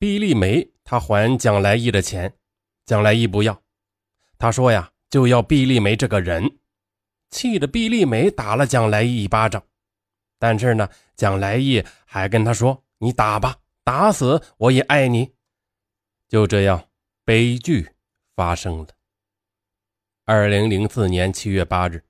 [0.00, 2.32] 毕丽梅她还蒋来义的钱，
[2.86, 3.62] 蒋来义不要，
[4.38, 6.58] 他说呀就要毕丽梅这个人，
[7.28, 9.62] 气得毕丽梅打了蒋来义一巴掌。
[10.38, 15.34] 但是呢，蒋来义还跟他说：“你打吧，打死我也爱你。”
[16.26, 16.88] 就这样，
[17.26, 17.90] 悲剧
[18.34, 18.86] 发生了。
[20.24, 22.02] 二零零四年七月八日，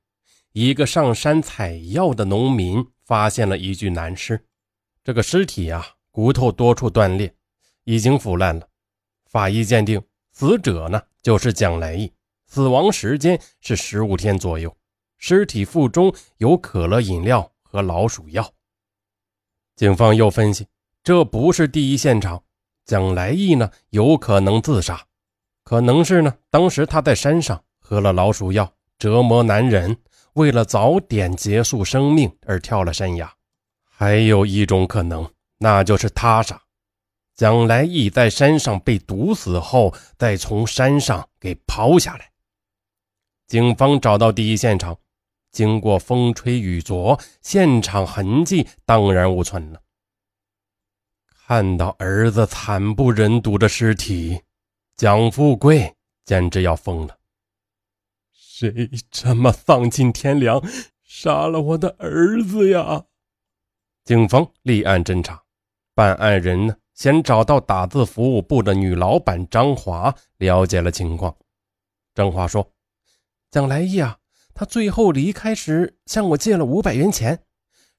[0.52, 4.46] 一个上山采药的农民发现了一具男尸，
[5.02, 7.34] 这个尸体啊，骨头多处断裂，
[7.90, 8.66] 已经腐烂了。
[9.26, 10.02] 法医鉴定，
[10.32, 12.12] 死者呢就是蒋来义，
[12.46, 14.76] 死亡时间是十五天左右，
[15.18, 17.50] 尸体腹中有可乐饮料。
[17.72, 18.52] 和老鼠药。
[19.76, 20.66] 警方又分析，
[21.04, 22.42] 这不是第一现场，
[22.84, 25.00] 蒋来义呢有可能自杀，
[25.62, 29.96] 可能是呢当时他在山上喝了老鼠药，折磨男人，
[30.32, 33.32] 为了早点结束生命而跳了山崖。
[33.88, 36.60] 还有一种可能，那就是他杀，
[37.40, 42.30] 蒋来义在山上被毒死后，再从山上给抛下来。
[43.46, 44.98] 警方找到第一现场。
[45.50, 49.80] 经过风吹雨啄，现场痕迹荡然无存了。
[51.46, 54.42] 看到儿子惨不忍睹的尸体，
[54.94, 57.16] 蒋富贵简直要疯了。
[58.34, 60.62] 谁这么丧尽天良，
[61.02, 63.06] 杀了我的儿子呀？
[64.04, 65.42] 警方立案侦查，
[65.94, 71.34] 办案人呢，先找到打字服务部的女老板张华，了解了情况。
[72.14, 72.74] 张华说
[73.50, 74.18] ：“蒋来义啊。”
[74.52, 77.42] 他最后离开时向我借了五百元钱，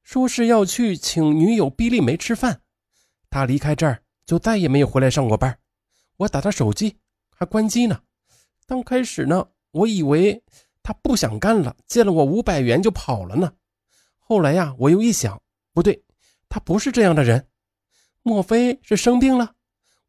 [0.03, 2.61] 说是要去请女友毕丽梅吃饭。
[3.31, 5.57] 他离开这儿就再也没有回来上过班。
[6.17, 6.97] 我打他手机
[7.35, 8.01] 还关机呢。
[8.67, 10.43] 刚开始呢，我以为
[10.83, 13.51] 他不想干了，借了我五百元就跑了呢。
[14.19, 15.41] 后来呀，我又一想，
[15.73, 16.03] 不对，
[16.47, 17.47] 他不是这样的人。
[18.23, 19.55] 莫非是生病了？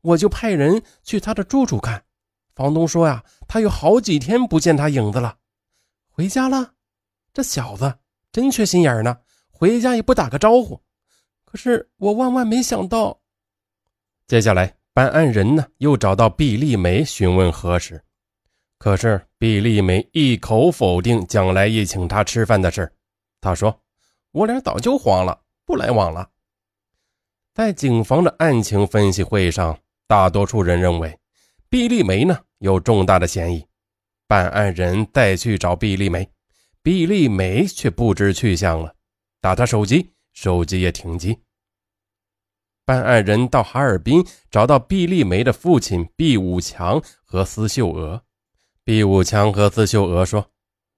[0.01, 2.05] 我就派人去他的住处看。
[2.55, 5.39] 房东说呀，他有好几天不见他影子了。
[6.09, 6.75] 回家了，
[7.33, 7.99] 这小子
[8.31, 9.19] 真缺心眼呢！
[9.51, 10.83] 回家也不打个招呼。
[11.45, 13.21] 可是我万万没想到，
[14.27, 18.03] 接下来办案人呢又找到毕丽梅询问核实，
[18.77, 22.93] 可是毕丽梅一口否定蒋来义请他吃饭的事。
[23.41, 23.81] 她说
[24.33, 26.29] ：“我俩早就黄了，不来往了。”
[27.55, 31.19] 在警方的案情分析会上，大多数人认为
[31.69, 33.63] 毕丽梅呢有重大的嫌疑。
[34.27, 36.27] 办案人再去找毕丽梅，
[36.83, 38.95] 毕丽梅却不知去向了。
[39.39, 41.39] 打她手机，手机也停机。
[42.87, 48.23] 办案人到哈尔滨找到毕丽梅的父亲毕武强和司秀娥。
[48.83, 50.51] 毕武强和司秀娥说：“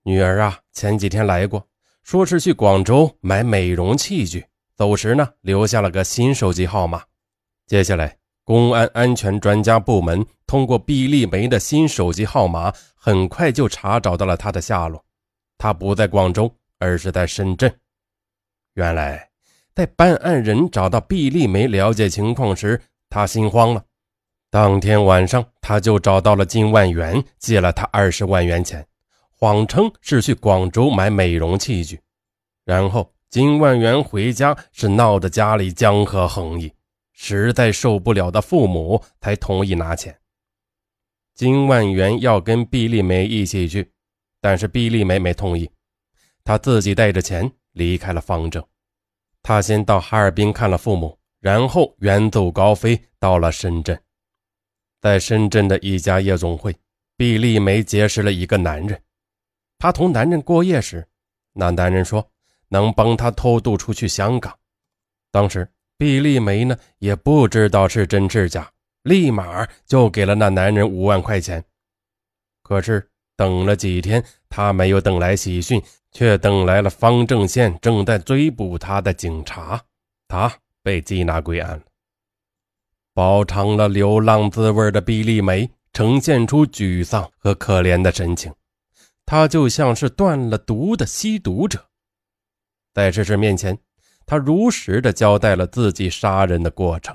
[0.04, 1.66] 女儿啊，前几天来过，
[2.04, 7.02] 说是去广州买美容器具，走时呢留下了个新手机号码。”
[7.66, 8.16] 接下来。
[8.46, 15.02] 公安安全专家部门通过毕丽梅的新手机号码，很快就查找到了她的下落。
[15.56, 17.74] 她不在广州，而是在深圳。
[18.74, 19.30] 原来，
[19.74, 23.82] 在办案人找到毕丽梅了解情况时，他心慌了。
[24.50, 28.86] 当天晚上，他就找到了金万元，借了他二十万元钱，
[29.30, 31.98] 谎称是去广州买美容器具。
[32.66, 36.72] 然后，金万元回家是闹得家里江河横溢。
[37.10, 40.16] 实在受不了的父母才同意拿钱。
[41.34, 43.90] 金万元要跟毕丽梅一起去，
[44.40, 45.68] 但是毕丽梅没同意，
[46.44, 48.64] 她自己带着钱离开了方正。
[49.42, 54.00] 她先到哈尔滨看了父母，然后远走高飞到了深圳。
[55.00, 56.72] 在深圳的一家夜总会，
[57.16, 59.02] 毕丽梅结识了一个男人。
[59.76, 61.04] 她同男人过夜时，
[61.52, 62.30] 那男人说
[62.74, 64.52] 能帮他偷渡出去香港。
[65.30, 65.66] 当时。
[65.96, 68.68] 毕丽梅呢也不知道是真是假，
[69.04, 71.64] 立马就给了那男人五万块钱。
[72.64, 75.80] 可是等了几天，他没有等来喜讯，
[76.10, 79.80] 却等来了方正县正在追捕他的警察，
[80.26, 80.52] 他
[80.82, 81.84] 被缉拿归案了。
[83.14, 88.52] 饱尝了流浪滋味的毕丽梅呈现出沮丧和可怜的神情，
[89.24, 91.86] 他就像是断了毒的吸毒者，
[92.94, 93.76] 在这事面前。
[94.26, 97.14] 他如实的交代了自己杀人的过程。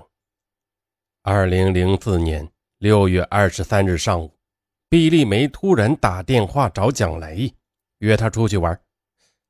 [1.24, 2.48] 二零零四年
[2.78, 4.32] 六月二十三日上午，
[4.90, 7.52] 毕丽梅突然打电话找蒋来义，
[7.98, 8.80] 约他出去玩。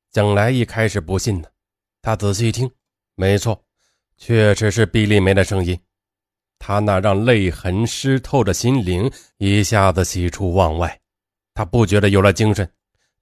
[0.10, 1.50] 蒋来义开始不信呢，
[2.02, 2.72] 他仔细一听，
[3.16, 3.62] 没错，
[4.16, 5.78] 确实是毕丽梅的声音。
[6.58, 11.00] 他那让泪痕湿透的心灵一下子喜出望外，
[11.54, 12.70] 他不觉得有了精神，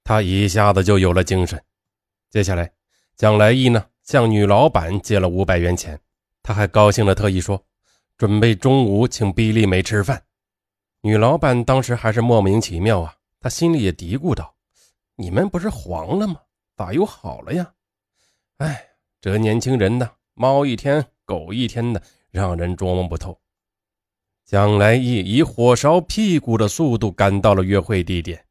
[0.04, 1.60] 他一下子就有了精神。
[2.30, 2.72] 接下来，
[3.18, 3.84] 蒋来义呢？
[4.04, 6.00] 向女老板借了五百元钱，
[6.40, 7.60] 他还高兴的特意说
[8.16, 10.22] ：“准备中午请毕丽梅吃饭。
[11.00, 14.54] 女老板当时还是莫名其妙啊，她心里也嘀咕道
[15.18, 16.36] ：“你们不是黄了吗？
[16.76, 17.72] 咋又好了呀？”
[18.58, 18.86] 哎，
[19.20, 22.00] 这年轻人呢，猫一天狗一天的，
[22.30, 23.36] 让人捉摸不透。
[24.46, 28.46] 蒋来义以火烧屁股的速度赶到了约会地点，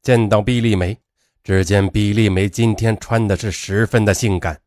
[0.00, 0.98] 见到毕丽梅，
[1.46, 4.60] 只见毕丽梅今天穿的是十分的性感。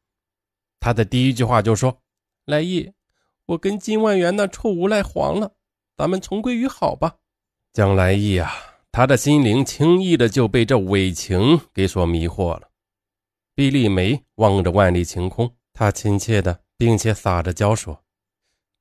[0.79, 2.01] 他的第一句话就说
[2.47, 2.93] ：“来意，
[3.47, 5.51] 我跟金万元那臭无赖黄了，
[5.97, 7.17] 咱们重归于好吧。”
[7.73, 8.49] 蒋来意啊，
[8.93, 12.69] 他的心灵轻易的就被这伪情给所迷惑了。
[13.53, 18.05] 毕丽梅望着万里晴空，她亲切的并且撒着娇说：“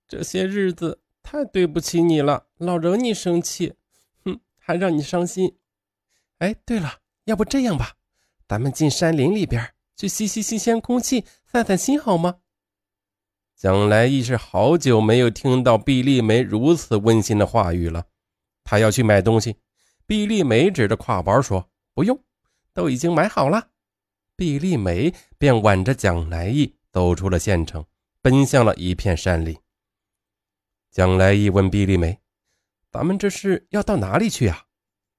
[0.06, 3.74] 这些日子太对不起你了，老惹你生气，
[4.24, 5.58] 哼，还让你伤心。
[6.38, 7.92] 哎，对了，要不这样吧，
[8.48, 12.40] 咱们进山林里边去吸吸新鲜空气，散散心，好吗？”
[13.54, 18.06] 蒋来义是好久没有听到毕丽梅如此温馨的话语了。
[18.64, 19.56] 他要去买东西，
[20.06, 22.18] 毕丽梅指着挎包说：“不用，
[22.72, 23.68] 都已经买好了。”
[24.34, 27.84] 毕丽梅便挽着蒋来义走出了县城，
[28.22, 29.54] 奔向了一片山林。
[30.90, 32.18] 蒋来义问毕丽梅
[32.90, 34.64] ：“咱们这是要到哪里去啊？”“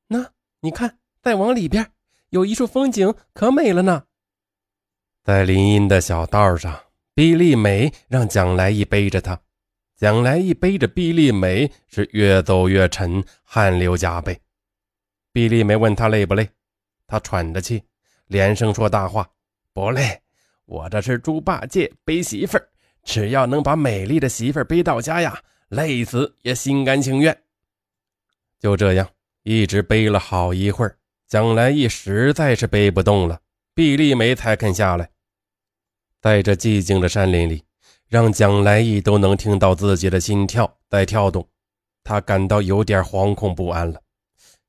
[0.07, 1.91] 那你看，再往里边
[2.29, 4.03] 有一处风景，可美了呢。”
[5.23, 6.79] 在林荫的小道上，
[7.13, 9.39] 毕丽梅让蒋来义背着她。
[9.95, 14.39] 蒋来义背着毕丽梅是越走越沉，汗流浃背。
[15.33, 16.49] 毕丽梅问他累不累，
[17.05, 17.83] 他喘着气，
[18.27, 19.29] 连声说大话
[19.73, 20.19] ：“不累，
[20.65, 22.69] 我这是猪八戒背媳妇儿，
[23.03, 25.37] 只要能把美丽的媳妇儿背到家呀，
[25.67, 27.37] 累死也心甘情愿。”
[28.57, 29.07] 就这样，
[29.43, 30.97] 一直背了好一会儿，
[31.29, 33.39] 蒋来义实在是背不动了，
[33.73, 35.11] 毕丽梅才肯下来。
[36.19, 37.63] 在这寂静的山林里。
[38.07, 41.47] 让蒋来义都能听到自己的心跳在跳动，
[42.03, 44.01] 他感到有点惶恐不安了，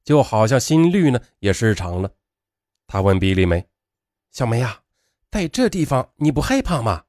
[0.04, 2.10] 就好像心率呢也失常了。
[2.86, 3.66] 他问毕丽梅
[4.30, 4.82] ：“小梅呀，
[5.30, 7.04] 在这地方你不害怕吗？”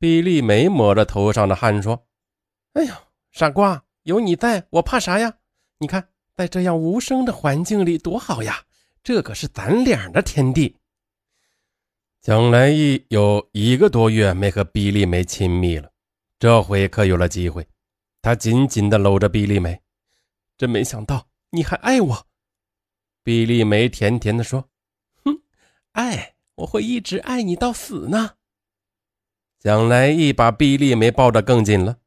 [0.00, 2.04] 毕丽梅抹着头上的汗说
[2.74, 5.34] ：“哎呀，傻瓜，有你在我怕啥呀？
[5.78, 8.64] 你看，在这样无声的环境里多好呀，
[9.02, 10.76] 这可是咱俩的天地。”
[12.22, 15.90] 蒋来义有一个多月没和毕丽梅亲密了，
[16.38, 17.66] 这回可有了机会。
[18.20, 19.80] 他紧紧的搂着毕丽梅，
[20.56, 22.26] 真没想到你还爱我。
[23.24, 24.68] 毕丽梅甜甜的说
[25.24, 25.42] ：“哼，
[25.90, 28.34] 爱我会一直爱你到死呢。”
[29.58, 31.98] 蒋来义把毕丽梅抱得更紧了。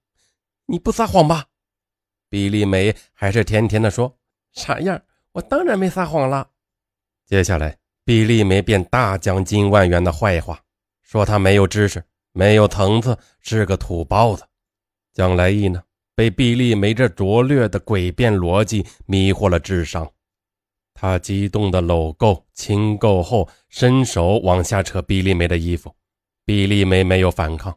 [0.67, 1.47] 你不撒谎吧？
[2.35, 4.13] 毕丽梅还是甜甜地说
[4.51, 5.01] ：“傻样？
[5.31, 6.45] 我当然没撒谎了。”
[7.25, 7.77] 接下来。
[8.03, 10.59] 毕丽梅便大讲金万元的坏话，
[11.01, 12.03] 说他没有知识，
[12.33, 14.43] 没有层次，是个土包子。
[15.13, 15.81] 蒋来义呢，
[16.13, 20.05] 被毕丽梅这拙劣的诡辩逻辑迷惑了智商，
[20.93, 25.95] 他激动的搂够、亲够后，伸手往下扯毕丽梅的衣服。
[26.43, 27.73] 毕丽梅没有反抗，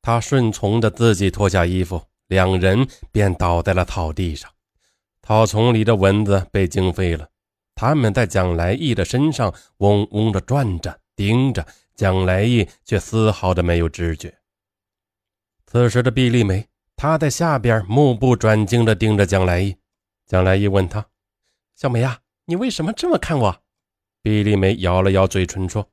[0.00, 4.50] 她顺从的自己脱下衣服，两人便倒在了草地上。
[5.22, 7.28] 草丛里的蚊子被惊飞了。
[7.74, 14.36] 他们在蒋来义的身上嗡嗡的转着，盯着蒋来义，却丝毫的没有知觉。
[15.66, 16.66] 此时的毕丽梅，
[16.96, 19.76] 她在下边目不转睛的盯着蒋来义。
[20.26, 21.06] 蒋来义问他
[21.76, 23.62] ：“小梅呀，你为什么这么看我？”
[24.20, 25.88] 毕丽梅咬了咬嘴唇说：“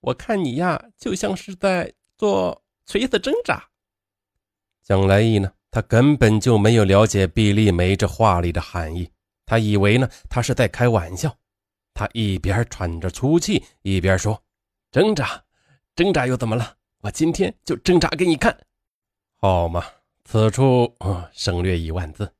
[0.00, 3.68] 我看你呀，就像是在做垂死挣扎。”
[4.84, 9.10] 蒋来义呢，他根本就没有了解毕丽梅这话里的含义。
[9.44, 11.36] 他以为呢，他是在开玩笑。
[11.92, 14.42] 他一边喘着粗气，一边说
[14.90, 15.44] ：“挣扎，
[15.94, 16.76] 挣扎又怎么了？
[17.02, 18.58] 我今天就挣扎给你看，
[19.38, 19.84] 好嘛？”
[20.24, 20.96] 此处
[21.30, 22.32] 省略一万字。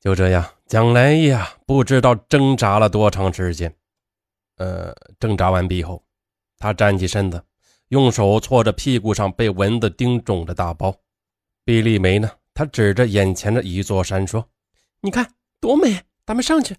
[0.00, 3.70] 就这样，蒋来义啊，不知道挣扎了多长时间。
[4.56, 6.02] 呃，挣扎完毕后，
[6.56, 7.44] 他站起身子，
[7.88, 10.96] 用手搓着屁股上被蚊子叮肿的大包。
[11.66, 14.48] 毕丽梅呢，他指着眼前的一座山说
[15.02, 16.74] ：“你看，多美！”咱们上去。